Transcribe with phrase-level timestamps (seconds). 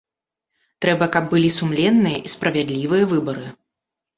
[0.85, 3.47] Трэба, каб былі сумленныя і справядлівыя выбары.